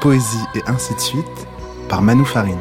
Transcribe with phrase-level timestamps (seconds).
[0.00, 1.46] poésie et ainsi de suite
[1.88, 2.56] par Manu Farine.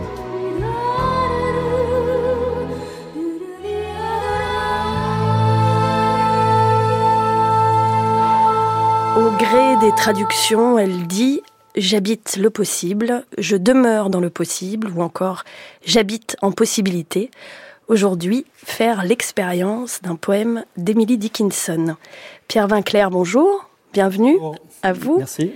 [9.17, 11.41] Au gré des traductions, elle dit
[11.75, 15.43] J'habite le possible, je demeure dans le possible, ou encore
[15.85, 17.31] J'habite en possibilité.
[17.87, 21.95] Aujourd'hui, faire l'expérience d'un poème d'Emily Dickinson.
[22.47, 24.37] Pierre Vinclair, bonjour, bienvenue
[24.83, 25.17] à vous.
[25.19, 25.51] Merci.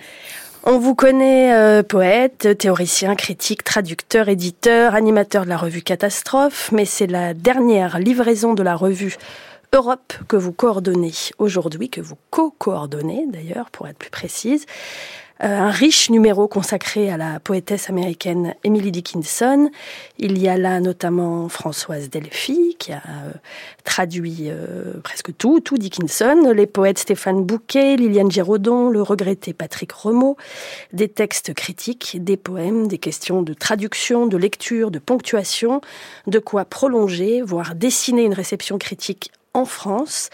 [0.65, 6.85] On vous connaît euh, poète, théoricien, critique, traducteur, éditeur, animateur de la revue Catastrophe, mais
[6.85, 9.17] c'est la dernière livraison de la revue
[9.73, 14.65] Europe que vous coordonnez aujourd'hui, que vous co-coordonnez d'ailleurs, pour être plus précise.
[15.43, 19.71] Euh, un riche numéro consacré à la poétesse américaine Emily Dickinson.
[20.19, 23.31] Il y a là notamment Françoise Delphi, qui a euh,
[23.83, 29.91] traduit euh, presque tout, tout Dickinson, les poètes Stéphane Bouquet, Liliane Giraudon, le regretté Patrick
[29.91, 30.37] Remo,
[30.93, 35.81] des textes critiques, des poèmes, des questions de traduction, de lecture, de ponctuation,
[36.27, 40.29] de quoi prolonger, voire dessiner une réception critique en France,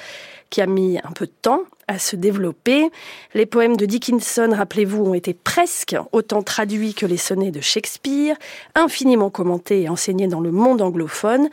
[0.50, 2.90] qui a mis un peu de temps à se développer.
[3.34, 8.36] Les poèmes de Dickinson, rappelez-vous, ont été presque autant traduits que les sonnets de Shakespeare,
[8.76, 11.50] infiniment commentés et enseignés dans le monde anglophone.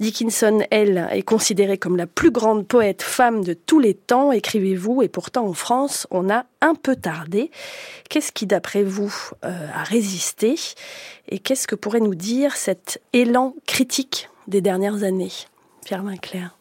[0.00, 5.02] Dickinson, elle, est considérée comme la plus grande poète femme de tous les temps, écrivez-vous,
[5.02, 7.50] et pourtant en France, on a un peu tardé.
[8.10, 10.56] Qu'est-ce qui, d'après vous, euh, a résisté?
[11.28, 15.32] Et qu'est-ce que pourrait nous dire cet élan critique des dernières années
[15.84, 16.56] Pierre Vinclair?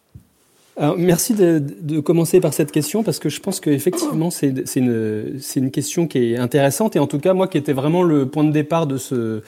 [0.97, 6.33] Merci de, commencer par cette question parce que je pense qu'effectivement c'est une, question qui
[6.33, 8.97] est intéressante et en tout cas moi qui était vraiment le point de départ de
[8.97, 9.41] ce,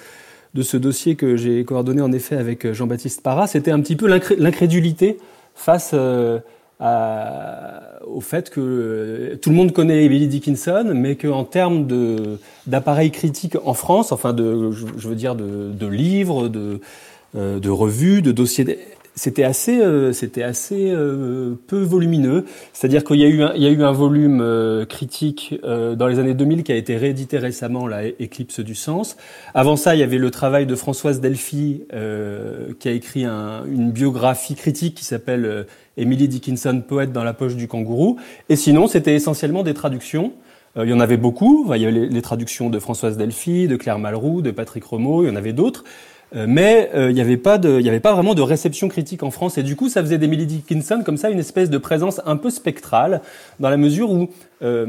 [0.53, 5.18] dossier que j'ai coordonné en effet avec Jean-Baptiste Parra, c'était un petit peu l'incrédulité
[5.56, 6.40] face euh,
[8.06, 11.88] au fait que tout le monde connaît Emily Dickinson, mais qu'en termes
[12.68, 16.52] d'appareil critique en France, enfin de, je veux dire de, livres,
[17.36, 18.66] euh, de revues, de dossiers
[19.16, 22.46] c'était assez, euh, c'était assez euh, peu volumineux.
[22.74, 26.08] C'est-à-dire qu'il y a eu un, il y a eu un volume euh, critique dans
[26.08, 29.16] les années 2000 qui a été réédité récemment, la Éclipse du sens.
[29.54, 31.84] Avant ça, il y avait le travail de Françoise Delphi
[32.80, 35.66] qui a écrit un, une biographie critique qui s'appelle
[35.98, 38.18] Emily Dickinson, poète dans la poche du kangourou.
[38.50, 40.34] Et sinon, c'était essentiellement des traductions.
[40.78, 41.66] Il y en avait beaucoup.
[41.74, 45.24] Il y avait les, les traductions de Françoise Delphi, de Claire Malroux, de Patrick Romeau.
[45.24, 45.84] Il y en avait d'autres.
[46.35, 49.57] Euh, mais euh, il n'y avait pas avait pas vraiment de réception critique en France
[49.57, 52.50] et du coup ça faisait d'Emily Dickinson comme ça une espèce de présence un peu
[52.50, 53.22] spectrale
[53.59, 54.29] dans la mesure où
[54.62, 54.88] euh,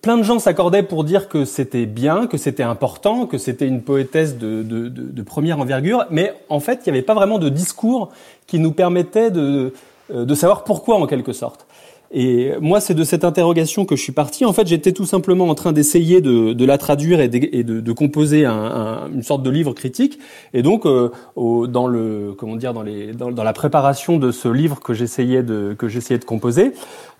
[0.00, 3.82] plein de gens s'accordaient pour dire que c'était bien, que c'était important, que c'était une
[3.82, 8.10] poétesse de, de, première envergure, mais en fait il n'y avait pas vraiment de discours
[8.46, 9.74] qui nous permettait de,
[10.10, 11.66] de savoir pourquoi en quelque sorte.
[12.14, 14.44] Et moi, c'est de cette interrogation que je suis parti.
[14.44, 17.64] En fait, j'étais tout simplement en train d'essayer de, de, la traduire et de, et
[17.64, 20.18] de composer un, un, une sorte de livre critique.
[20.52, 24.48] Et donc, euh, au, dans le, comment dire, dans, les, dans, la préparation de ce
[24.48, 26.72] livre que j'essayais de que j'essayais de composer,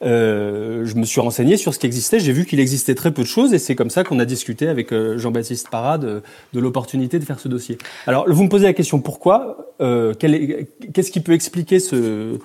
[0.03, 2.21] euh, je me suis renseigné sur ce qui existait.
[2.21, 4.69] J'ai vu qu'il existait très peu de choses, et c'est comme ça qu'on a discuté
[4.69, 6.23] avec euh, Jean-Baptiste Parade de,
[6.53, 7.79] de l'opportunité de faire ce dossier.
[8.07, 12.39] Alors, vous me posez la question pourquoi euh, Qu'est-ce qui peut expliquer ce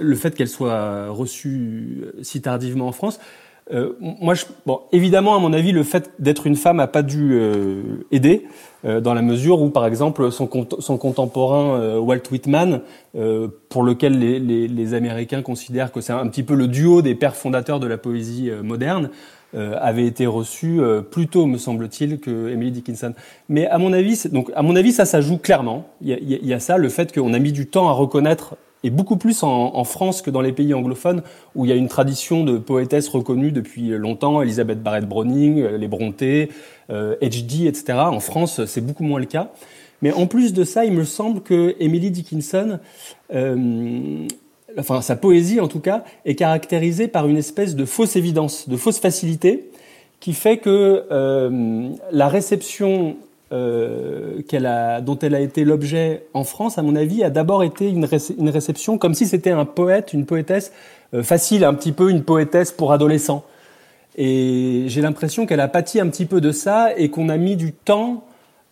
[0.00, 3.18] le fait qu'elle soit reçue euh, si tardivement en France.
[3.72, 4.34] Euh, moi,
[4.66, 8.46] bon, évidemment, à mon avis, le fait d'être une femme n'a pas dû euh, aider,
[9.00, 12.82] dans la mesure où, par exemple, son, contemporain Walt Whitman,
[13.70, 17.80] pour lequel les, Américains considèrent que c'est un petit peu le duo des pères fondateurs
[17.80, 19.08] de la poésie moderne,
[19.54, 23.14] avait été reçu plus tôt, me semble-t-il, que Emily Dickinson.
[23.48, 25.88] Mais à mon avis, donc à mon avis, ça, ça joue clairement.
[26.02, 29.16] Il y a ça, le fait qu'on a mis du temps à reconnaître et beaucoup
[29.16, 31.22] plus en, France que dans les pays anglophones,
[31.56, 35.78] où il y a une tradition de poétesse reconnue depuis longtemps, Elisabeth Barrett Browning, euh,
[35.78, 36.50] les Brontë,
[36.90, 37.98] euh, H.D., etc.
[37.98, 39.50] En France, c'est beaucoup moins le cas.
[40.02, 42.78] Mais en plus de ça, il me semble que Emily Dickinson,
[43.32, 44.26] euh,
[44.78, 48.76] enfin sa poésie en tout cas, est caractérisée par une espèce de fausse évidence, de
[48.76, 49.70] fausse facilité,
[50.20, 53.16] qui fait que euh, la réception
[53.52, 57.88] euh, a, dont elle a été l'objet en France, à mon avis, a d'abord été
[57.88, 58.08] une,
[58.38, 60.72] une, réception comme si c'était un poète, une poétesse
[61.12, 63.44] euh, facile, un petit peu une poétesse pour adolescents.
[64.16, 67.56] Et j'ai l'impression qu'elle a pâti un petit peu de ça et qu'on a mis
[67.56, 68.24] du temps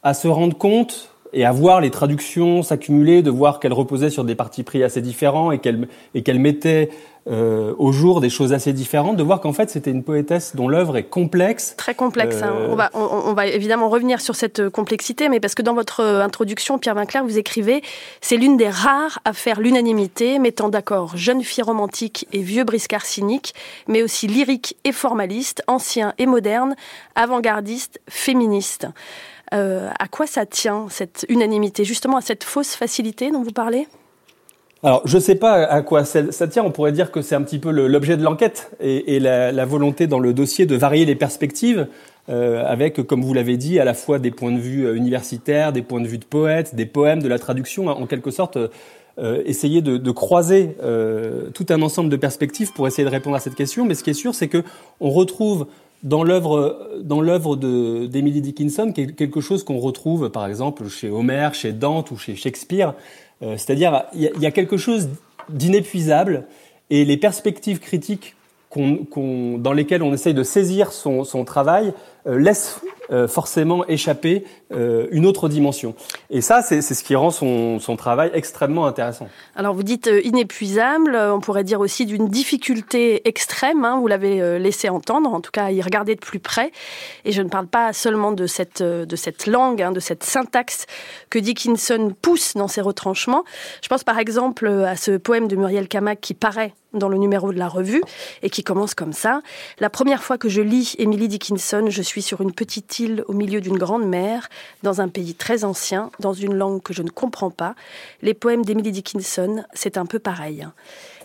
[0.03, 4.25] à se rendre compte et à voir les traductions s'accumuler, de voir qu'elle reposait sur
[4.25, 6.91] des partis pris assez différents et qu'elle et qu'elle mettait
[7.29, 10.67] euh, au jour des choses assez différentes, de voir qu'en fait c'était une poétesse dont
[10.67, 11.75] l'œuvre est complexe.
[11.77, 12.43] Très complexe.
[12.43, 12.53] Hein.
[12.69, 16.79] On, va, on, va évidemment revenir sur cette complexité, mais parce que dans votre introduction,
[16.79, 17.83] Pierre Vinclair, vous écrivez
[18.21, 23.07] c'est l'une des rares à faire l'unanimité, mettant d'accord jeunes filles romantiques et vieux briscards
[23.07, 23.55] cyniques,
[23.87, 26.75] mais aussi lyriques et formalistes, anciens et modernes,
[27.15, 28.89] avant-gardistes, féministes.
[29.53, 33.87] Euh, à quoi ça tient, cette unanimité Justement à cette fausse facilité dont vous parlez?
[34.83, 36.65] Alors, je ne sais pas à quoi ça, tient.
[36.65, 40.19] On pourrait dire que c'est un petit peu l'objet de l'enquête et, la, volonté dans
[40.19, 41.87] le dossier de varier les perspectives,
[42.29, 45.73] euh, avec, comme vous l'avez dit, à la fois des points de vue euh, universitaires,
[45.73, 48.59] des points de vue de poètes, des poèmes, de la traduction, en quelque sorte.
[49.45, 50.75] essayer de, croiser
[51.55, 53.85] tout un ensemble de perspectives pour essayer de répondre à cette question.
[53.85, 54.65] Mais ce qui est sûr, c'est que
[54.99, 55.67] on retrouve
[56.03, 61.73] dans l'œuvre dans l'œuvre d'Emily Dickinson quelque chose qu'on retrouve par exemple chez Homer, chez
[61.73, 62.95] Dante ou chez Shakespeare,
[63.43, 65.09] euh, c'est-à-dire il y, a quelque chose
[65.49, 66.47] d'inépuisable
[66.91, 68.37] et les perspectives critiques
[68.77, 71.93] dans lesquelles on essaye de saisir son, travail
[72.27, 72.81] euh, laissent
[73.11, 75.95] euh, forcément échapper euh, une autre dimension.
[76.31, 79.29] Et ça, c'est ce qui rend son, travail extrêmement intéressant.
[79.55, 84.89] Alors vous dites inépuisable, on pourrait dire aussi d'une difficulté extrême, hein, vous l'avez laissé
[84.89, 86.73] entendre, en tout cas y regarder de plus près.
[87.27, 88.83] Et je ne parle pas seulement de cette,
[89.47, 90.87] langue, hein, de cette syntaxe
[91.29, 93.45] que Dickinson pousse dans ses retranchements.
[93.83, 97.53] Je pense par exemple à ce poème de Muriel Camac qui paraît dans le numéro
[97.53, 98.03] de la revue
[98.43, 99.43] et qui commence comme ça.
[99.79, 103.33] La première fois que je lis Emily Dickinson, je suis sur une petite île au
[103.33, 104.49] milieu d'une grande mer,
[104.83, 107.75] dans un pays très ancien, dans une langue que je ne comprends pas.
[108.21, 110.67] Les poèmes d'Emily Dickinson, c'est un peu pareil.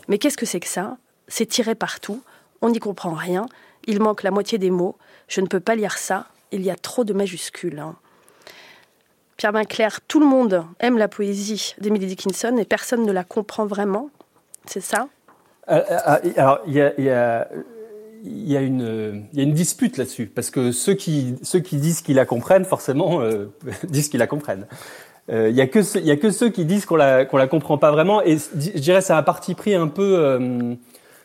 [0.08, 0.96] Mais qu'est-ce que c'est que ça?
[1.28, 2.22] C'est tiré partout,
[2.62, 3.46] on n'y comprend rien,
[3.86, 4.96] il manque la moitié des mots,
[5.28, 7.82] je ne peux pas lire ça, il y a trop de majuscules.
[9.36, 13.66] Pierre Vinclair, tout le monde aime la poésie d'Emily Dickinson et personne ne la comprend
[13.66, 14.10] vraiment,
[14.66, 15.08] c'est ça?
[15.68, 16.74] Alors, il
[18.24, 21.36] y a une, dispute là-dessus, parce que ceux qui,
[21.72, 23.52] disent qu'ils la comprennent, forcément, euh,
[23.88, 24.66] disent qu'ils la comprennent.
[25.30, 28.38] Euh, il y a que ceux qui disent qu'on la la comprend pas vraiment, et
[28.38, 30.74] je dirais c'est un parti pris un peu, euh,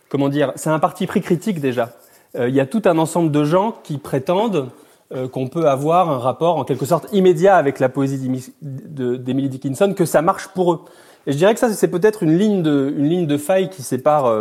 [0.09, 1.93] comment dire, c'est un parti pris critique déjà.
[2.35, 4.69] Il y a tout un ensemble de gens qui prétendent
[5.31, 8.17] qu'on peut avoir un rapport en quelque sorte immédiat avec la poésie
[8.59, 10.79] d'Emily Dickinson, que ça marche pour eux.
[11.27, 13.81] Et je dirais que ça c'est peut-être une ligne de une ligne de faille qui
[13.81, 14.31] sépare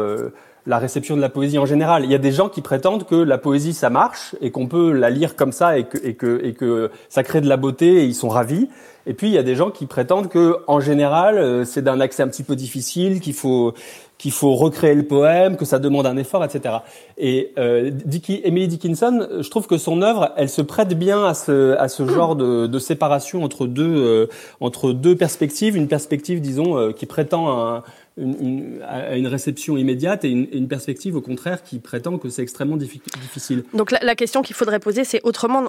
[0.67, 2.05] la réception de la poésie en général.
[2.05, 4.93] Il y a des gens qui prétendent que la poésie ça marche et qu'on peut
[4.93, 8.03] la lire comme ça et que, et que, et que ça crée de la beauté
[8.03, 8.69] et ils sont ravis.
[9.07, 12.01] Et puis il y a des gens qui prétendent que en général euh, c'est d'un
[12.01, 13.75] accès un petit peu difficile, qu'il faut
[14.23, 16.77] qu'il faut recréer le poème, que ça demande un effort, etc.
[17.19, 17.91] Et euh,
[18.45, 22.79] Emily Dickinson, je trouve que son œuvre, elle se prête bien à ce, genre de,
[22.79, 24.27] séparation entre deux, euh,
[24.61, 25.77] entre deux perspectives.
[25.77, 27.83] Une perspective, disons, euh, qui prétend à
[28.17, 33.65] une réception immédiate et une, perspective au contraire qui prétend que c'est extrêmement difficile.
[33.75, 35.65] Donc la, question qu'il faudrait poser, c'est autrement,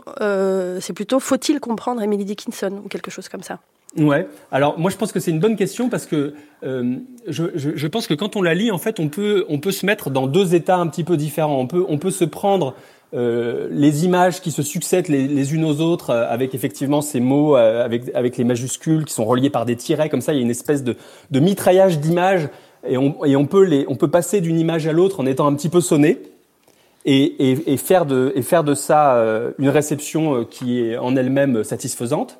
[0.79, 3.59] c'est plutôt faut-il comprendre Emily Dickinson ou quelque chose comme ça?
[3.97, 4.27] Ouais.
[4.51, 6.95] Alors moi je pense que c'est une bonne question parce que euh,
[7.27, 9.71] je, je, je, pense que quand on la lit en fait on peut on peut
[9.71, 11.59] se mettre dans deux états un petit peu différents.
[11.59, 12.73] On peut on peut se prendre
[13.13, 17.19] euh, les images qui se succèdent les, les unes aux autres, euh, avec effectivement ces
[17.19, 20.37] mots, euh, avec, avec les majuscules qui sont reliés par des tirets, comme ça, il
[20.37, 20.95] y a une espèce de,
[21.29, 22.49] de mitraillage d'images,
[22.87, 25.45] et on, et on peut les, on peut passer d'une image à l'autre en étant
[25.45, 26.23] un petit peu sonné,
[27.05, 29.21] et, et, et, faire de, et faire de ça
[29.59, 32.39] une réception qui est en elle-même satisfaisante.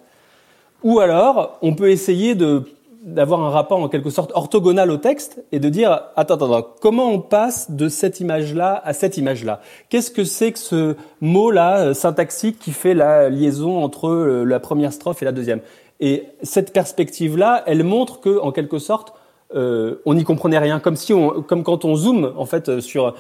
[0.84, 2.64] Ou alors, on peut essayer de
[3.04, 6.68] d'avoir un rapport en quelque sorte orthogonal au texte et de dire attends attends, attends
[6.80, 9.60] comment on passe de cette image-là à cette image-là?
[9.90, 14.62] Qu'est-ce que c'est que ce mot-là euh, syntaxique qui fait la liaison entre euh, la
[14.62, 15.60] première strophe et la deuxième?
[16.00, 19.14] Et cette perspective-là, elle montre que en quelque sorte
[19.54, 23.14] euh, on n'y comprenait rien, comme si on, comme quand on zoome en fait sur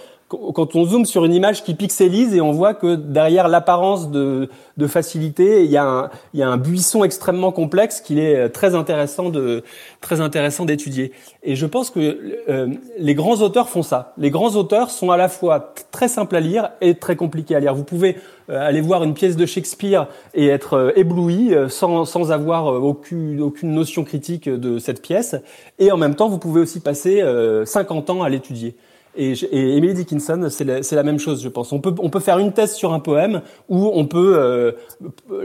[0.54, 4.50] quand on zoome sur une image qui pixelise et on voit que derrière l'apparence de,
[4.78, 8.50] de, facilité, il y, a un, il y a un buisson extrêmement complexe qu'il est
[8.50, 9.63] très intéressant de
[10.02, 11.12] très intéressant d'étudier.
[11.44, 14.13] Et je pense que euh, les grands auteurs font ça.
[14.18, 17.60] Les grands auteurs sont à la fois très simples à lire et très compliqués à
[17.60, 17.74] lire.
[17.74, 18.18] Vous pouvez
[18.50, 23.42] euh, aller voir une pièce de Shakespeare et être euh, ébloui sans, sans avoir aucune,
[23.42, 25.36] aucune notion critique de cette pièce.
[25.80, 27.24] Et en même temps, vous pouvez aussi passer
[27.66, 28.75] 50 ans à l'étudier.
[29.15, 31.72] Et, Emily Dickinson, c'est la, même chose, je pense.
[31.72, 34.72] On peut, on peut faire une thèse sur un poème ou on peut euh,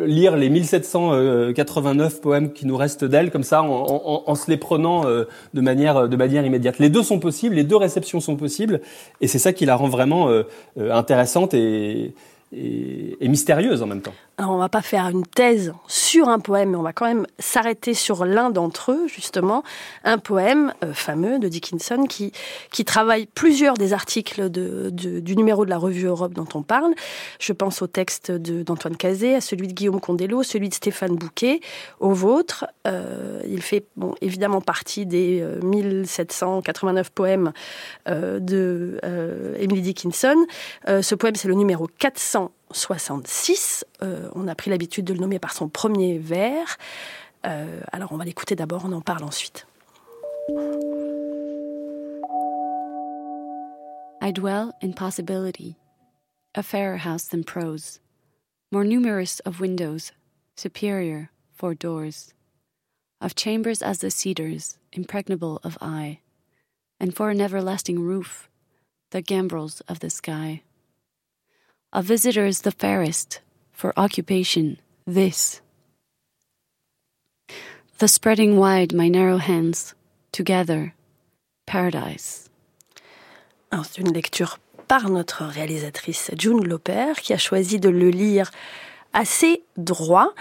[0.07, 5.07] lire les 1789 poèmes qui nous restent d'elle comme ça, en, en, se les prenant
[5.07, 6.79] euh, de manière, de manière immédiate.
[6.79, 8.81] Les deux sont possibles, les deux réceptions sont possibles,
[9.21, 10.45] et c'est ça qui la rend vraiment euh,
[10.91, 12.15] intéressante et,
[12.53, 14.15] et, mystérieuse en même temps.
[14.41, 17.93] On va pas faire une thèse sur un poème, mais on va quand même s'arrêter
[17.93, 19.65] sur l'un d'entre eux, justement,
[20.05, 22.33] un poème euh, fameux de Dickinson qui,
[22.85, 26.95] travaille plusieurs des articles du numéro de la revue Europe dont on parle.
[27.41, 31.61] Je pense au texte d'Antoine Cazet, à celui de Guillaume Condello, celui de Stéphane Bouquet,
[31.99, 32.67] au vôtre.
[32.87, 33.85] Euh, il fait
[34.23, 37.53] évidemment partie des 1789 poèmes
[38.07, 39.01] de
[39.59, 40.37] Emily Dickinson.
[40.87, 43.85] ce poème, c'est le numéro 400 66.
[44.03, 46.79] Euh, on a pris l'habitude de le nommer par son premier vers.
[47.47, 49.67] Euh, alors on va l'écouter d'abord, on en parle ensuite.
[54.21, 55.77] I dwell in possibility,
[56.55, 58.01] a fairer house than prose,
[58.73, 60.13] more numerous of windows,
[60.57, 62.35] superior for doors,
[63.21, 66.19] of chambers as the cedars, impregnable of eye,
[67.01, 68.49] and for an everlasting roof,
[69.11, 70.63] the gambrels of the sky.
[71.91, 73.41] A visitor is the fairest,
[73.73, 74.77] for occupation,
[75.07, 75.63] this.
[77.99, 79.95] The spreading wide my narrow hands,
[80.31, 80.93] together,
[81.65, 82.51] paradise.
[83.73, 88.51] C'est une lecture par notre réalisatrice June Loper qui a choisi de le lire
[89.15, 90.35] assez droit.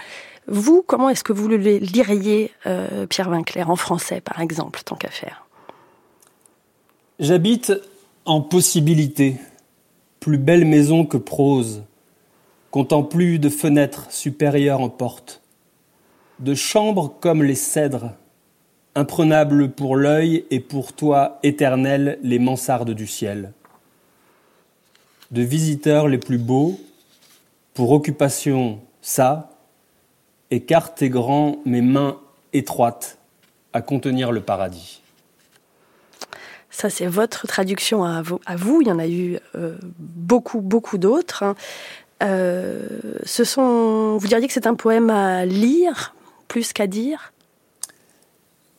[0.48, 4.96] Vous, comment est-ce que vous le liriez, euh, Pierre Vinclair, en français par exemple, tant
[4.96, 5.46] qu'à faire?
[7.18, 7.72] J'habite
[8.26, 9.36] en possibilité
[10.20, 11.84] plus belle maison que prose,
[12.70, 15.42] comptant plus de fenêtres supérieures en porte,
[16.38, 18.12] de chambres comme les cèdres,
[18.94, 23.52] imprenables pour l'œil et pour toi éternel les mansardes du ciel,
[25.30, 26.78] de visiteurs les plus beaux,
[27.74, 29.50] pour occupation ça,
[30.50, 32.18] écarte et grand mes mains
[32.52, 33.18] étroites
[33.72, 35.02] à contenir le paradis.
[36.80, 38.80] Ça, c'est votre traduction à vous.
[38.82, 41.42] Il y en a eu euh, beaucoup, beaucoup d'autres.
[41.42, 41.56] Hein.
[42.22, 42.86] Euh,
[43.24, 46.14] sont, vous diriez que c'est un poème à lire
[46.46, 47.32] plus qu'à dire?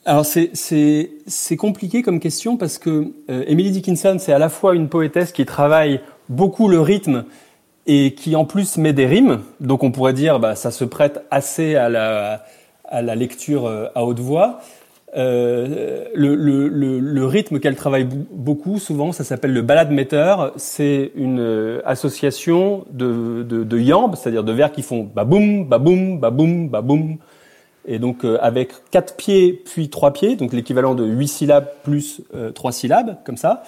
[0.06, 4.88] Alors c'est compliqué comme question parce que euh, Emily Dickinson, c'est à la fois une
[4.88, 7.26] poétesse qui travaille beaucoup le rythme
[7.86, 9.42] et qui en plus met des rimes.
[9.60, 12.46] Donc on pourrait dire bah, ça se prête assez à la,
[12.86, 14.62] à la lecture à haute voix.
[15.18, 16.68] Euh, le, le,
[17.00, 20.54] le, rythme qu'elle travaille beaucoup, souvent, ça s'appelle le balade metteur.
[20.58, 26.20] C'est une euh, association de, de, de yambes, c'est-à-dire de vers qui font baboum, baboum,
[26.20, 27.18] baboum, baboum.
[27.88, 32.22] Et donc euh, avec quatre pieds puis trois pieds, donc l'équivalent de huit syllabes plus
[32.54, 33.64] trois syllabes, comme ça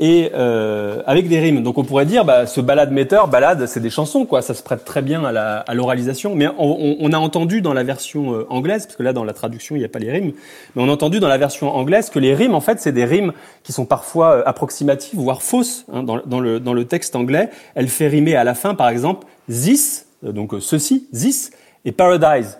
[0.00, 1.62] et euh, avec des rimes.
[1.62, 4.40] Donc on pourrait dire, bah, ce balade metteur, balade, c'est des chansons, quoi.
[4.40, 6.34] Ça se prête très bien à l'oralisation.
[6.34, 9.34] Mais on, on, a entendu dans la version euh, anglaise, parce que là dans la
[9.34, 10.32] traduction il n'y a pas les rimes,
[10.74, 13.04] mais on a entendu dans la version anglaise que les rimes, en fait, c'est des
[13.04, 15.84] rimes qui sont parfois euh, approximatives, voire fausses.
[15.92, 18.88] Hein, dans, dans, le, dans le texte anglais, elle fait rimer à la fin, par
[18.88, 21.50] exemple, this, euh, donc ceci, this,
[21.84, 22.58] et paradise.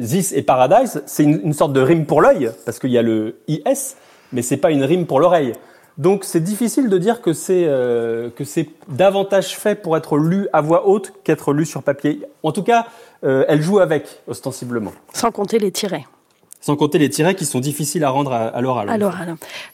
[0.00, 3.02] This et paradise, c'est une, une sorte de rime pour l'œil, parce qu'il y a
[3.02, 3.96] le is,
[4.32, 5.54] mais c'est pas une rime pour l'oreille.
[5.98, 10.46] Donc c'est difficile de dire que c'est euh, que c'est davantage fait pour être lu
[10.52, 12.22] à voix haute qu'être lu sur papier.
[12.44, 12.86] En tout cas,
[13.24, 14.92] euh, elle joue avec ostensiblement.
[15.12, 16.06] Sans compter les tirets.
[16.60, 18.90] Sans compter les tirets qui sont difficiles à rendre à, l'oral.
[18.90, 19.14] Alors,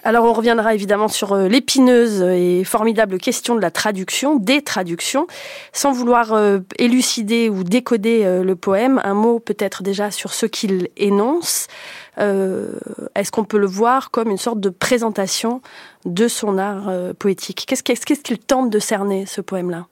[0.02, 5.26] alors, on reviendra évidemment sur euh, l'épineuse et formidable question de la traduction, des traductions.
[5.73, 6.38] Sans vouloir
[6.78, 11.69] élucider ou décoder le poème, un mot peut-être déjà sur ce qu'il énonce.
[12.18, 12.73] Euh,
[13.14, 15.61] est-ce qu'on peut le voir comme une sorte de présentation
[16.04, 17.66] de son art euh, poétique?
[17.66, 19.87] Qu'est-ce qu'il tente de cerner, ce poème-là?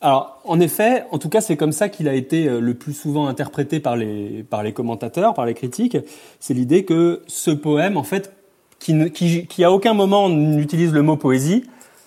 [0.00, 2.92] Alors, en effet, en tout cas, c'est comme ça qu'il a été euh, le plus
[2.92, 5.96] souvent interprété par les, par les commentateurs, par les critiques.
[6.38, 8.32] C'est l'idée que ce poème, en fait,
[8.78, 11.64] qui, qui, qui à aucun moment n'utilise le mot poésie,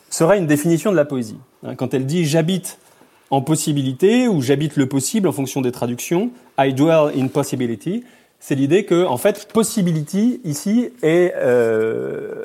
[0.09, 1.37] serait une définition de la poésie.
[1.63, 2.79] Hein, quand elle dit j'habite
[3.29, 8.03] en possibilité ou j'habite le possible en fonction des traductions, I dwell in possibility,
[8.41, 12.43] c'est l'idée que, en fait, possibility ici est, euh,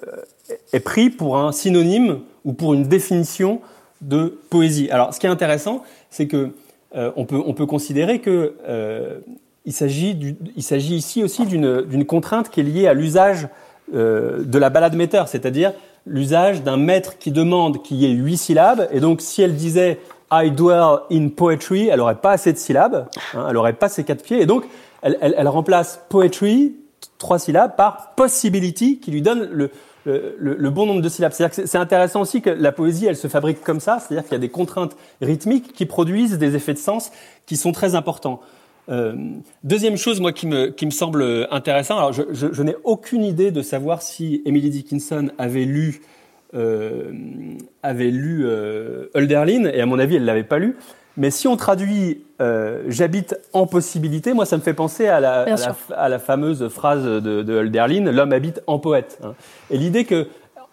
[0.75, 3.63] est pris pour un synonyme ou pour une définition
[4.03, 4.91] de poésie.
[4.91, 6.51] Alors, ce qui est intéressant, c'est que
[6.95, 9.21] euh, on, peut, on peut considérer que euh,
[9.65, 10.15] il s'agit
[10.57, 13.49] ici aussi d'une contrainte qui est liée à l'usage
[13.93, 15.73] de la balade metteur, c'est-à-dire
[16.07, 19.99] l'usage d'un maître qui demande qu'il y ait huit syllabes, et donc si elle disait
[20.31, 24.05] I dwell in poetry, elle n'aurait pas assez de syllabes, hein, elle n'aurait pas ces
[24.05, 24.65] quatre pieds, et donc
[25.03, 26.77] elle, remplace poetry,
[27.19, 31.33] trois syllabes, par possibility, qui lui donne le, bon nombre de syllabes.
[31.33, 34.33] C'est-à-dire que c'est intéressant aussi que la poésie, elle se fabrique comme ça, c'est-à-dire qu'il
[34.33, 37.11] y a des contraintes rythmiques qui produisent des effets de sens
[37.47, 38.41] qui sont très importants.
[38.89, 39.15] Euh,
[39.65, 43.63] deuxième chose, moi, qui me, qui me semble intéressant, alors je, n'ai aucune idée de
[43.63, 46.03] savoir si Emily Dickinson avait lu,
[46.55, 47.13] euh,
[47.83, 50.77] avait lu euh, Hölderlin, et à mon avis, elle l'avait pas lu,
[51.17, 55.47] Mais si on traduit euh, j'habite en possibilité, moi ça me fait penser à la,
[55.97, 59.19] à la, fameuse phrase de, de Hölderlin, l'homme habite en poète.
[59.25, 59.35] Hein.
[59.71, 60.29] Et l'idée que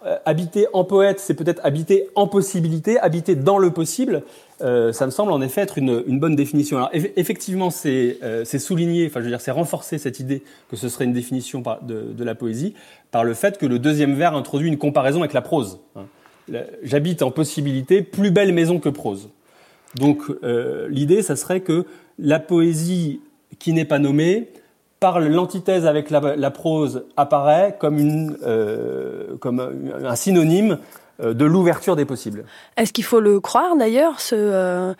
[0.06, 4.24] euh, habiter en poète, c'est peut-être habiter en possibilité, habiter dans le possible.
[4.62, 6.76] Euh, ça me semble en effet être une, une bonne définition.
[6.78, 8.20] Alors effectivement, c'est
[8.60, 12.02] souligné, enfin je veux dire, c'est renforcé cette idée que ce serait une définition de,
[12.12, 12.74] de, la poésie
[13.12, 15.80] par le fait que le deuxième vers introduit une comparaison avec la prose.
[15.96, 16.04] Hein.
[16.84, 19.30] J'habite en possibilité, plus belle maison que prose.
[19.96, 21.86] Donc euh, l'idée, ça serait que
[22.20, 23.22] la poésie
[23.60, 24.50] qui n'est pas nommée,
[25.00, 29.60] par l'antithèse avec la, prose, apparaît comme, une, euh, comme
[30.02, 30.80] un synonyme
[31.22, 32.46] euh, de l'ouverture des possibles.
[32.78, 34.94] Est-ce qu'il faut le croire d'ailleurs, ce,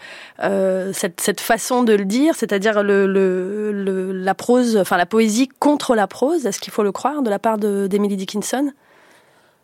[0.94, 5.96] cette, cette, façon de le dire, c'est-à-dire le, le, la prose, enfin la poésie contre
[5.96, 6.46] la prose?
[6.46, 8.74] Est-ce qu'il faut le croire de la part d'Emily Dickinson?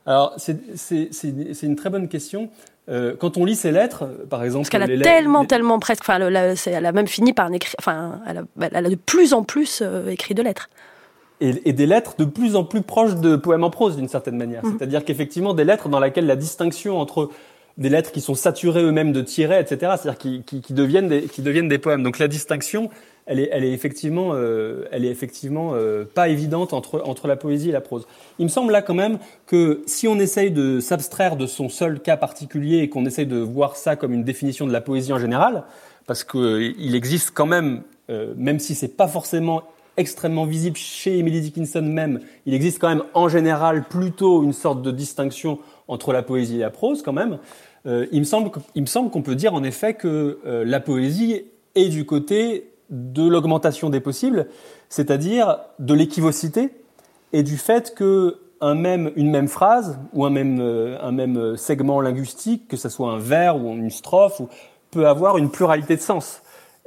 [0.06, 2.50] Alors c'est une très bonne question.
[2.90, 6.20] Euh, quand on lit ses lettres, par exemple, parce qu'elle a tellement, tellement presque, enfin,
[6.20, 10.34] elle a même fini par écrire, enfin, elle a, de plus en plus euh, écrit
[10.34, 10.70] de lettres.
[11.42, 14.66] Et, des lettres de plus en plus proches de poèmes en prose, d'une certaine manière.
[14.66, 14.76] Mhm.
[14.78, 17.30] C'est-à-dire qu'effectivement, des lettres dans lesquelles la distinction entre
[17.78, 21.42] des lettres qui sont saturées eux-mêmes de tirets, etc., c'est-à-dire qui, qui, deviennent des, qui
[21.42, 22.04] deviennent des poèmes.
[22.04, 22.90] Donc la distinction,
[23.30, 27.72] elle est, effectivement, euh, elle est effectivement euh, pas évidente entre, entre la poésie et
[27.72, 28.08] la prose.
[28.40, 32.00] Il me semble là quand même que si on essaye de s'abstraire de son seul
[32.00, 35.20] cas particulier et qu'on essaye de voir ça comme une définition de la poésie en
[35.20, 35.64] général,
[36.08, 39.62] parce qu'il existe quand même, euh, même si c'est pas forcément
[39.96, 44.82] extrêmement visible chez Emily Dickinson même, il existe quand même en général plutôt une sorte
[44.82, 47.38] de distinction entre la poésie et la prose quand même.
[47.86, 51.44] il me semble qu'on peut dire en effet que la poésie
[51.76, 54.48] est du côté de l'augmentation des possibles,
[54.90, 56.72] c'est-à-dire de l'équivocité
[57.34, 62.02] et du fait que même, une même phrase ou un même, euh, un même segment
[62.02, 64.42] linguistique, que ce soit un vers ou une strophe,
[64.92, 66.42] peut avoir une pluralité de sens,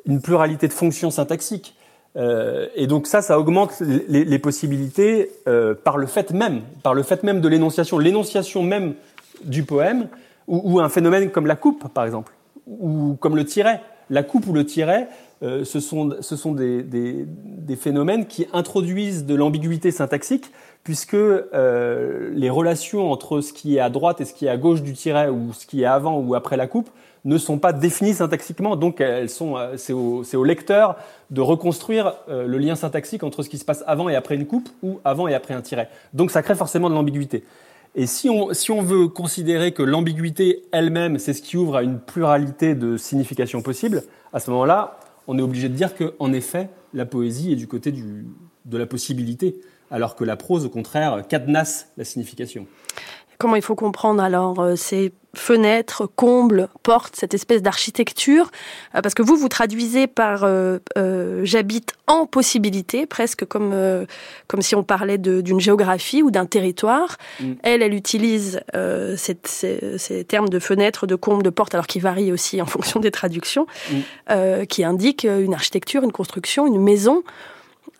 [0.06, 1.76] une pluralité de fonctions syntaxiques.
[2.16, 7.02] Euh, et donc ça, ça augmente les, possibilités euh, par le fait même, par le
[7.02, 8.94] fait même de l'énonciation, l'énonciation même
[9.44, 10.08] du poème,
[10.48, 12.32] ou, ou, un phénomène comme la coupe, par exemple,
[12.66, 13.80] ou comme le tiret.
[14.10, 15.08] La coupe ou le tiret
[15.42, 20.52] euh, ce sont, ce sont des, des, phénomènes qui introduisent de l'ambiguïté syntaxique,
[20.84, 24.56] puisque euh, les relations entre ce qui est à droite et ce qui est à
[24.56, 26.90] gauche du tiret, ou ce qui est avant ou après la coupe,
[27.24, 30.96] ne sont pas définies syntaxiquement, donc elles sont, euh, c'est au, au, lecteur
[31.30, 34.68] de reconstruire le lien syntaxique entre ce qui se passe avant et après une coupe
[34.82, 35.88] ou avant et après un tiret.
[36.14, 37.44] Donc ça crée forcément de l'ambiguïté.
[37.94, 41.82] Et si on, si on veut considérer que l'ambiguïté elle-même, c'est ce qui ouvre à
[41.82, 44.02] une pluralité de significations possibles,
[44.32, 47.92] à ce moment-là, on est obligé de dire qu'en effet, la poésie est du côté
[47.92, 52.66] de la possibilité, alors que la prose, au contraire, cadenasse la signification.
[53.42, 58.52] Comment il faut comprendre alors euh, ces fenêtres, combles, portes, cette espèce d'architecture?
[58.94, 60.78] Euh, Parce que vous, vous traduisez par euh,
[61.42, 63.74] j'habite en possibilité, presque comme,
[64.46, 67.16] comme si on parlait d'une géographie ou d'un territoire.
[67.40, 67.52] Mm.
[67.64, 68.60] Elle, elle utilise
[69.16, 73.00] ces, ces, termes de fenêtres, de combles, de portes, alors qui varient aussi en fonction
[73.00, 74.66] des traductions, mm.
[74.66, 77.24] qui indiquent une architecture, une construction, une maison.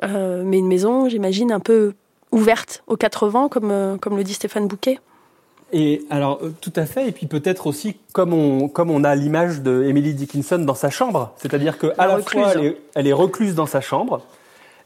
[0.02, 1.94] mais une maison, j'imagine, un peu
[2.30, 5.00] ouverte aux quatre vents, comme, comme le dit Stéphane Bouquet.
[5.72, 7.08] Et alors, euh, tout à fait.
[7.08, 10.90] Et puis peut-être aussi comme on, comme on a l'image de Emily Dickinson dans sa
[10.90, 11.32] chambre.
[11.38, 12.52] C'est-à-dire qu'à la, fois,
[12.94, 14.22] elle est, recluse dans sa chambre.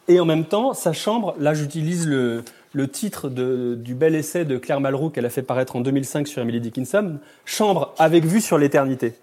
[0.09, 4.45] Et en même temps, sa chambre, là j'utilise le, le titre de, du bel essai
[4.45, 8.41] de Claire Malroux qu'elle a fait paraître en 2005 sur Emily Dickinson, Chambre avec vue
[8.41, 9.15] sur l'éternité.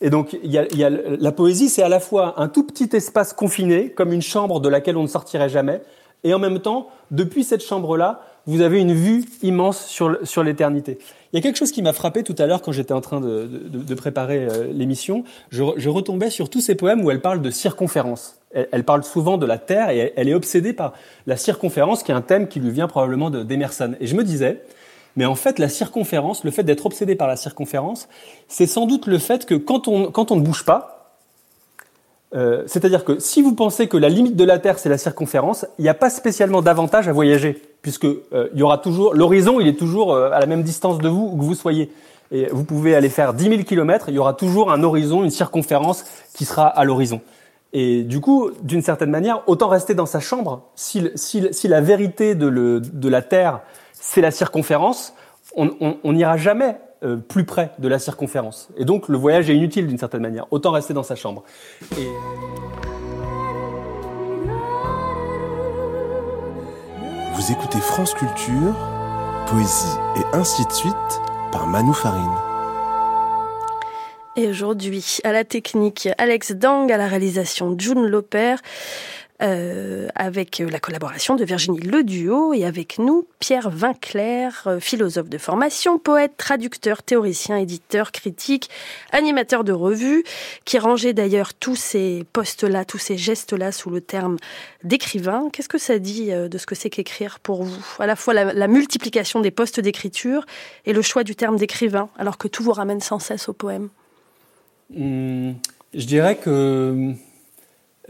[0.00, 2.88] Et donc, y a, y a, la poésie, c'est à la fois un tout petit
[2.94, 5.80] espace confiné, comme une chambre de laquelle on ne sortirait jamais,
[6.24, 10.98] et en même temps, depuis cette chambre-là, vous avez une vue immense sur, sur l'éternité.
[11.32, 13.20] Il y a quelque chose qui m'a frappé tout à l'heure quand j'étais en train
[13.20, 15.24] de, de, de préparer euh, l'émission.
[15.50, 18.38] Je, retombais sur tous ces poèmes où elle parle de circonférence.
[18.52, 20.92] Elle, parle souvent de la Terre et elle, est obsédée par
[21.26, 23.94] la circonférence, qui est un thème qui lui vient probablement d'Emerson.
[23.98, 24.62] Et je me disais,
[25.16, 28.08] mais en fait, la circonférence, le fait d'être obsédé par la circonférence,
[28.46, 30.93] c'est sans doute le fait que quand on, quand on ne bouge pas,
[32.34, 35.66] euh, c'est-à-dire que si vous pensez que la limite de la Terre c'est la circonférence,
[35.78, 39.60] il n'y a pas spécialement d'avantage à voyager, puisque euh, il y aura toujours l'horizon,
[39.60, 41.90] il est toujours euh, à la même distance de vous où que vous soyez.
[42.32, 45.30] Et vous pouvez aller faire 10 000 kilomètres, il y aura toujours un horizon, une
[45.30, 47.20] circonférence qui sera à l'horizon.
[47.72, 50.62] Et du coup, d'une certaine manière, autant rester dans sa chambre.
[50.74, 53.60] Si, si, si la vérité de, le, de la Terre
[53.92, 55.14] c'est la circonférence,
[55.56, 58.68] on n'ira jamais euh, plus près de la circonférence.
[58.76, 60.46] Et donc le voyage est inutile d'une certaine manière.
[60.50, 61.44] Autant rester dans sa chambre.
[67.34, 68.74] Vous écoutez France Culture,
[69.48, 70.94] poésie et ainsi de suite
[71.52, 72.22] par Manu Farine.
[74.36, 78.56] Et aujourd'hui, à la technique, Alex Dang, à la réalisation, June Loper.
[79.44, 85.36] Euh, avec la collaboration de Virginie Leduo et avec nous Pierre Vinclair, euh, philosophe de
[85.36, 88.70] formation, poète, traducteur, théoricien, éditeur, critique,
[89.12, 90.24] animateur de revue,
[90.64, 94.38] qui rangeait d'ailleurs tous ces postes-là, tous ces gestes-là sous le terme
[94.82, 95.50] d'écrivain.
[95.52, 97.84] Qu'est-ce que ça dit euh, de ce que c'est qu'écrire pour vous?
[97.98, 100.46] À la fois la, multiplication des postes d'écriture
[100.86, 103.90] et le choix du terme d'écrivain, alors que tout vous ramène sans cesse au poème?
[104.96, 105.54] Hum,
[105.92, 107.14] je dirais que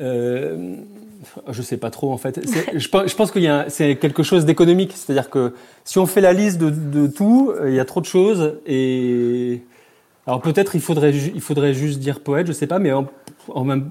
[0.01, 0.77] euh,
[1.51, 2.41] je sais pas trop en fait.
[2.75, 5.55] Je, je, pense a c'est quelque chose d'économique, c'est-à-dire que
[5.85, 8.59] si on fait la liste de, de, tout, euh, il y a trop de choses
[8.67, 9.63] et
[10.27, 13.07] alors peut-être il faudrait il faudrait juste dire poète, je sais pas, mais en,
[13.49, 13.91] en même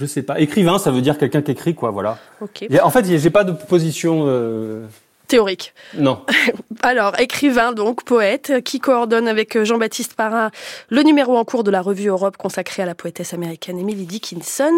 [0.00, 0.40] je sais pas.
[0.40, 2.18] Écrivain, ça veut dire quelqu'un qui écrit quoi, voilà.
[2.40, 2.80] Okay.
[2.80, 4.24] en fait, j'ai pas de position.
[4.26, 4.86] Euh,
[5.30, 5.72] théorique.
[5.94, 6.22] Non.
[6.82, 10.50] Alors, écrivain, donc, poète, qui coordonne avec euh, Jean-Baptiste Parra
[10.88, 14.72] le numéro en cours de la revue Europe consacré à la poétesse américaine Emily Dickinson.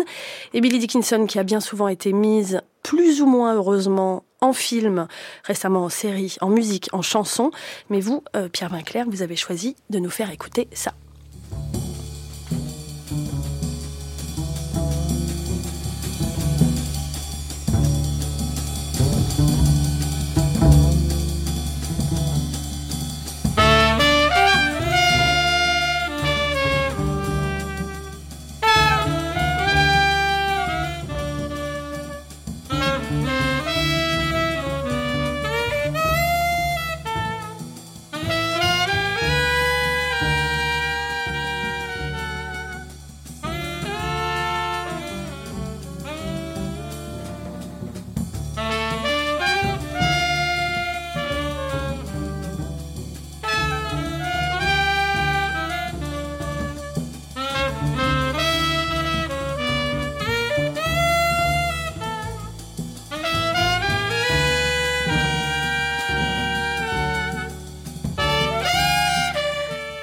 [0.52, 5.06] Emily Dickinson qui a bien souvent été mise, plus ou moins heureusement, en film,
[5.44, 7.50] récemment en série, en musique, en chanson.
[7.88, 10.92] Mais vous, euh, Pierre Vinclair, vous avez choisi de nous faire écouter ça.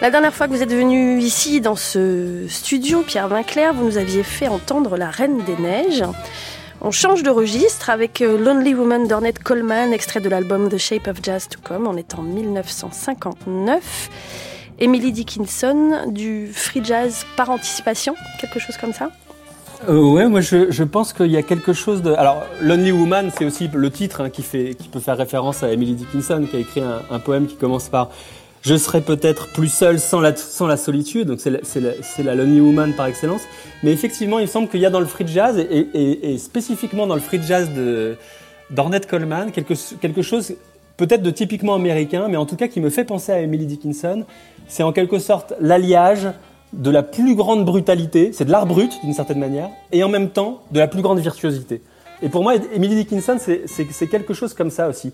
[0.01, 3.97] La dernière fois que vous êtes venu ici dans ce studio, Pierre Vinclair, vous nous
[3.97, 6.05] aviez fait entendre La Reine des Neiges.
[6.79, 11.09] On change de registre avec euh, Lonely Woman d'Ornette Coleman, extrait de l'album The Shape
[11.09, 11.85] of Jazz to Come.
[11.85, 14.09] On est en 1959.
[14.79, 19.09] Emily Dickinson du free jazz par anticipation, quelque chose comme ça?
[19.89, 22.13] Euh, ouais, moi je, pense qu'il y a quelque chose de.
[22.13, 24.43] Alors, Lonely Woman, c'est aussi le titre hein, qui
[24.89, 28.09] peut faire référence à Emily Dickinson, qui a écrit un poème qui commence par
[28.62, 33.41] je serais peut-être plus seul sans la, solitude, donc c'est la, Lonely Woman par excellence.
[33.84, 37.15] Mais effectivement, il me semble qu'il y a dans le free jazz, et, spécifiquement dans
[37.15, 37.69] le free jazz
[38.69, 40.54] d'Ornette Coleman, quelque, quelque chose
[40.98, 44.26] peut-être de typiquement américain, mais en tout cas qui me fait penser à Emily Dickinson.
[44.67, 46.28] C'est en quelque sorte l'alliage
[46.74, 50.30] de la plus grande brutalité, c'est de l'art brut d'une certaine manière, et en même
[50.30, 51.82] temps de la plus grande virtuosité.
[52.22, 55.13] Et pour moi, Emily Dickinson, c'est quelque chose comme ça aussi.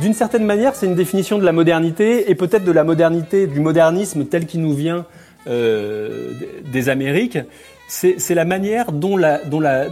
[0.00, 3.60] D'une certaine manière, c'est une définition de la modernité et peut-être de la modernité, du
[3.60, 5.06] modernisme tel qu'il nous vient
[5.46, 6.32] euh,
[6.72, 7.38] des Amériques.
[7.86, 9.86] C'est la manière dont la, dont la,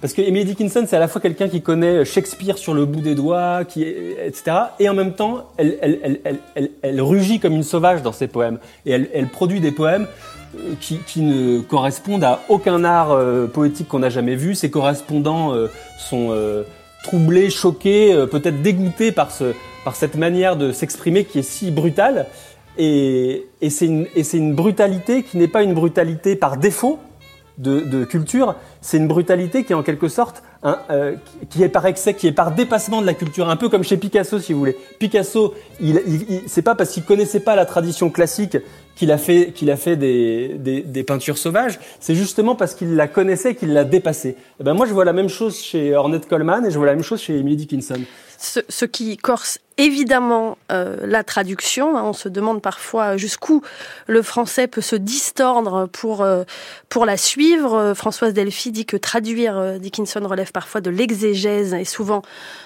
[0.00, 3.02] parce que Emily Dickinson, c'est à la fois quelqu'un qui connaît Shakespeare sur le bout
[3.02, 4.56] des doigts, qui, etc.
[4.80, 6.20] Et en même temps, elle, elle,
[6.56, 8.58] elle, elle, rugit comme une sauvage dans ses poèmes.
[8.84, 10.08] Et elle, produit des poèmes
[10.56, 14.54] euh, qui, qui, ne correspondent à aucun art euh, poétique qu'on a jamais vu.
[14.54, 15.54] Ses correspondants
[15.98, 16.34] sont
[17.04, 21.70] troublé, choqué, euh, peut-être dégoûté par, ce, par cette manière de s'exprimer qui est si
[21.70, 22.26] brutale.
[22.76, 26.98] Et, et c'est une, une, brutalité qui n'est pas une brutalité par défaut
[27.58, 31.14] de, de culture, c'est une brutalité qui est en quelque sorte euh,
[31.50, 33.96] qui est par excès, qui est par dépassement de la culture, un peu comme chez
[33.96, 34.76] Picasso si vous voulez.
[34.98, 38.56] Picasso, il, il, c'est pas parce qu'il connaissait pas la tradition classique
[38.96, 43.08] qu'il a fait, qu'il a fait des, des, peintures sauvages, c'est justement parce qu'il la
[43.08, 44.36] connaissait qu'il l'a dépassée.
[44.60, 46.94] Eh ben moi, je vois la même chose chez Ornette Coleman et je vois la
[46.94, 48.00] même chose chez Emily Dickinson.
[48.36, 51.96] Ce, qui corse évidemment euh, la traduction.
[51.96, 53.62] Hein, on se demande parfois jusqu'où
[54.06, 56.44] le français peut se distordre pour euh,
[56.88, 57.94] pour la suivre.
[57.94, 62.22] Françoise Delphi dit que traduire euh, Dickinson relève parfois de l'exégèse et souvent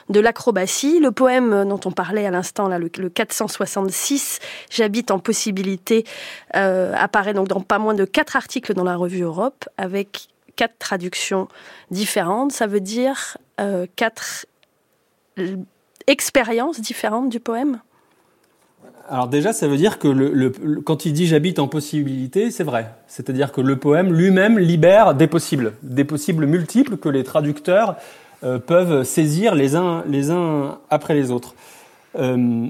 [0.09, 1.01] de l'acrobatie.
[1.01, 6.05] Le poème dont on parlait à l'instant, là, le, 466, J'habite en possibilité,
[6.52, 11.48] apparaît donc dans pas moins de quatre articles dans la revue Europe avec quatre traductions
[11.90, 12.52] différentes.
[12.52, 13.38] Ça veut dire
[13.96, 14.46] quatre
[16.07, 17.81] expériences différentes du poème?
[19.11, 22.90] Alors déjà, ça veut dire que quand il dit j'habite en possibilité, c'est vrai.
[23.07, 27.96] C'est-à-dire que le poème lui-même libère des possibles, des possibles multiples que les traducteurs
[28.44, 31.54] euh, peuvent saisir les uns, après les autres.
[32.18, 32.68] Euh,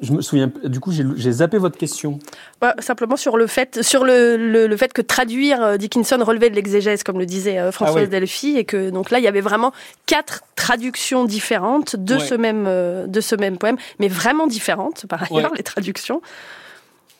[0.00, 2.20] Je me souviens, du coup, j'ai zappé votre question.
[2.60, 6.54] Bah, simplement sur le fait, sur le, le, fait que traduire euh, Dickinson relevait de
[6.54, 9.40] l'exégèse, comme le disait euh, Françoise ah Delphi, et que donc là, il y avait
[9.40, 9.72] vraiment
[10.06, 15.24] quatre traductions différentes de ce même euh, de ce même poème, mais vraiment différentes par
[15.24, 16.22] ailleurs les traductions.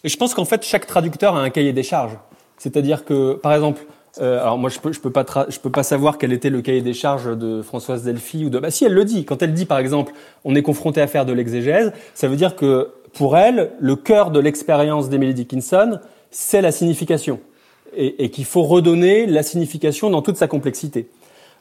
[0.05, 2.17] Et je pense qu'en fait, chaque traducteur a un cahier des charges.
[2.59, 3.83] C'est-à-dire que, par exemple,
[4.21, 6.61] euh, alors moi je peux je peux pas je peux pas savoir quel était le
[6.61, 9.55] cahier des charges de Françoise Delphi ou de bah si elle le dit quand elle
[9.55, 10.13] dit par exemple
[10.45, 14.31] on est confronté à faire de l'exégèse ça veut dire que pour elle le cœur
[14.31, 15.99] de l'expérience d'Emily Dickinson
[16.31, 17.41] c'est la signification
[17.97, 21.09] et, et qu'il faut redonner la signification dans toute sa complexité.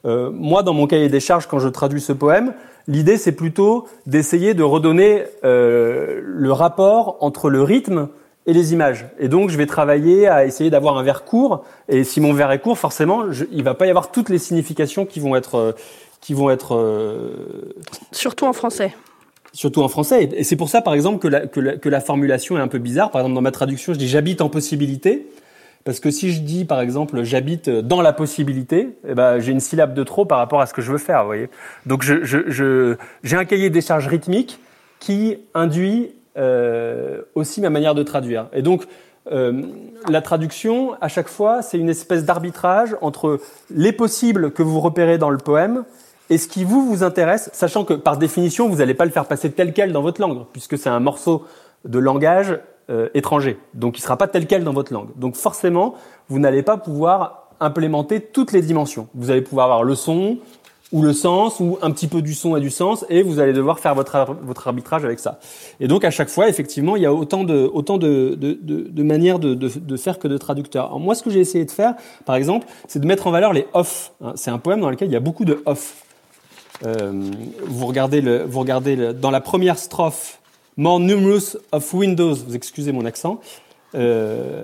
[0.05, 2.53] Euh, moi dans mon cahier des charges quand je traduis ce poème
[2.87, 8.07] l'idée c'est plutôt d'essayer de redonner euh, le rapport entre le rythme
[8.47, 9.05] et les images.
[9.19, 11.65] Et donc, je vais travailler à essayer d'avoir un vers court.
[11.89, 14.39] Et si mon vers est court, forcément, je, il va pas y avoir toutes les
[14.39, 15.71] significations qui vont être, euh,
[16.21, 16.75] qui vont être.
[16.75, 17.75] Euh,
[18.13, 18.95] surtout en français.
[19.51, 20.29] Surtout en français.
[20.33, 22.69] Et c'est pour ça, par exemple, que la, que, la, que la formulation est un
[22.69, 23.11] peu bizarre.
[23.11, 25.27] Par exemple, dans ma traduction, je dis j'habite en possibilité.
[25.83, 29.61] Parce que si je dis, par exemple, j'habite dans la possibilité, eh ben, j'ai une
[29.61, 31.49] syllabe de trop par rapport à ce que je veux faire, vous voyez.
[31.85, 34.59] Donc, je, je, je, j'ai un cahier des charges rythmiques
[34.99, 38.47] qui induit euh, aussi ma manière de traduire.
[38.53, 38.85] Et donc,
[39.31, 39.63] euh,
[40.07, 45.17] la traduction, à chaque fois, c'est une espèce d'arbitrage entre les possibles que vous repérez
[45.17, 45.83] dans le poème
[46.29, 49.25] et ce qui vous vous intéresse, sachant que par définition, vous n'allez pas le faire
[49.25, 51.45] passer tel quel dans votre langue, puisque c'est un morceau
[51.85, 53.57] de langage euh, étranger.
[53.73, 55.09] Donc, il ne sera pas tel quel dans votre langue.
[55.15, 55.95] Donc, forcément,
[56.29, 59.07] vous n'allez pas pouvoir implémenter toutes les dimensions.
[59.13, 60.37] Vous allez pouvoir avoir le son,
[60.91, 63.53] ou le sens, ou un petit peu du son et du sens, et vous allez
[63.53, 65.39] devoir faire votre, votre arbitrage avec ça.
[65.79, 69.39] Et donc à chaque fois, effectivement, il y a autant de, autant de, de, manières
[69.39, 70.97] de, de, faire que de traducteurs.
[70.99, 71.95] Moi, ce que j'ai essayé de faire,
[72.25, 74.13] par exemple, c'est de mettre en valeur les off.
[74.23, 76.03] Hein, c'est un poème dans lequel il y a beaucoup de off.
[76.85, 77.11] Euh,
[77.65, 80.39] vous regardez, le, vous regardez dans la première strophe,
[80.77, 83.41] More numerous of windows, vous excusez mon accent,
[83.95, 84.63] euh,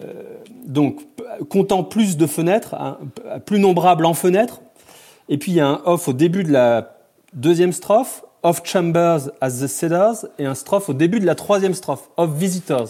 [0.64, 1.02] donc
[1.50, 3.00] comptant plus de fenêtres, hein,
[3.48, 4.62] plus nombrable en fenêtres,
[5.30, 6.98] et puis il y a un off au début de la
[7.34, 11.74] deuxième strophe, of chambers as the cedars, et un strophe au début de la troisième
[11.74, 12.90] strophe, of visitors.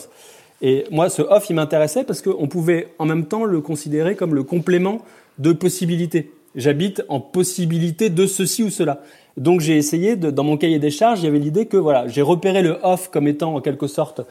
[0.62, 4.34] Et moi, ce off, il m'intéressait parce qu'on pouvait en même temps le considérer comme
[4.34, 5.02] le complément
[5.38, 6.32] de possibilité.
[6.56, 9.02] J'habite en possibilité de ceci ou cela.
[9.36, 12.22] Donc j'ai essayé, dans mon cahier des charges, il y avait l'idée que voilà, j'ai
[12.22, 14.22] repéré le off comme étant en quelque sorte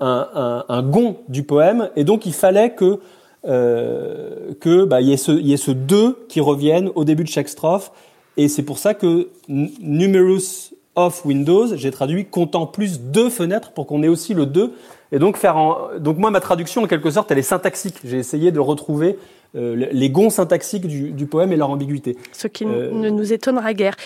[0.00, 3.00] un, un, un gond du poème, et donc il fallait que
[3.46, 7.92] euh, que bah, y, ait ce, y deux qui reviennent au début de chaque strophe.
[8.36, 13.86] Et c'est pour ça que numerous of windows, j'ai traduit comptant plus deux fenêtres pour
[13.86, 14.72] qu'on ait aussi le 2.
[15.12, 15.56] Et donc faire
[16.00, 17.96] donc moi ma traduction en quelque sorte elle est syntaxique.
[18.04, 19.18] J'ai essayé de retrouver
[19.56, 22.16] euh, les gonds syntaxiques du, poème et leur ambiguïté.
[22.32, 23.96] Ce qui euh, ne nous étonnera guère.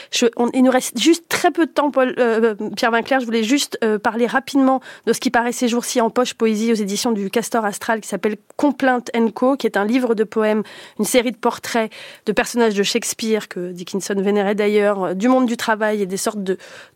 [0.54, 3.20] il nous reste juste très peu de temps, Paul, euh, Pierre Vinclair.
[3.20, 6.76] Je voulais juste parler rapidement de ce qui paraît ces jours-ci en poche poésie aux
[6.76, 10.62] éditions du Castor Astral qui s'appelle Complainte Co, qui est un livre de poèmes,
[10.98, 11.90] une série de portraits
[12.26, 16.38] de personnages de Shakespeare que Dickinson vénérait d'ailleurs, du monde du travail et des sortes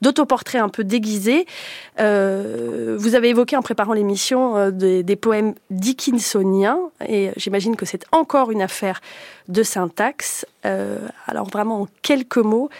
[0.00, 1.46] d'autoportraits un peu déguisés.
[1.98, 8.43] vous avez évoqué en préparant l'émission des, des poèmes dickinsoniens et j'imagine que c'est encore
[8.50, 9.00] une affaire
[9.48, 10.46] de syntaxe.
[10.64, 12.70] Euh, alors vraiment en quelques mots,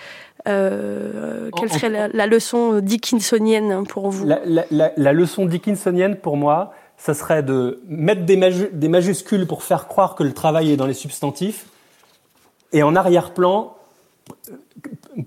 [0.46, 7.42] euh, quelle serait la, leçon dickinsonienne pour vous la, leçon dickinsonienne pour moi, ça serait
[7.42, 8.36] de mettre des,
[8.72, 11.66] des, majuscules pour faire croire que le travail est dans les substantifs,
[12.72, 13.74] et en arrière-plan,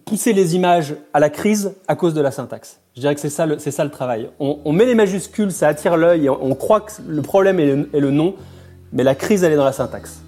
[0.06, 2.80] pousser les images à la crise à cause de la syntaxe.
[2.96, 4.30] Je dirais que c'est ça, le, ça le travail.
[4.40, 8.00] On, met les majuscules, ça attire l'œil, on, croit que le problème est le, est
[8.00, 8.36] le nom,
[8.92, 10.22] mais la crise, elle est dans la syntaxe.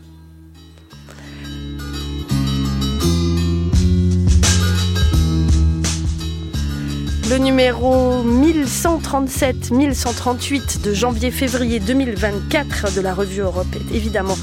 [7.29, 14.37] Le numéro 1137-1138 de janvier-février 2024 de la revue Europe est évidemment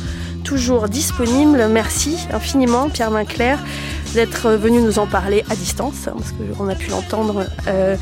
[0.45, 1.67] toujours disponible.
[1.69, 3.59] Merci infiniment Pierre Vinclair
[4.17, 7.47] d'être venu nous en parler à distance, hein, parce qu'on a pu l'entendre.
[7.69, 7.97] Euh,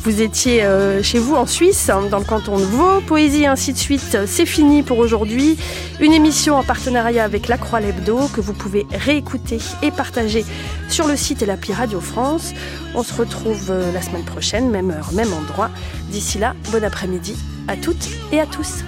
[0.00, 3.72] vous étiez euh, chez vous en Suisse, hein, dans le canton de Vaud, poésie ainsi
[3.72, 4.18] de suite.
[4.26, 5.56] C'est fini pour aujourd'hui.
[6.00, 10.44] Une émission en partenariat avec La Croix Lebdo que vous pouvez réécouter et partager
[10.88, 12.52] sur le site et l'appli Radio France.
[12.96, 15.70] On se retrouve euh, la semaine prochaine, même heure, même endroit.
[16.10, 17.36] D'ici là, bon après-midi
[17.68, 18.82] à toutes et à tous.